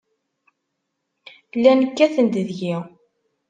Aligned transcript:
Llan 1.61 1.81
kkaten-d 1.89 2.33
deg-i. 2.45 2.75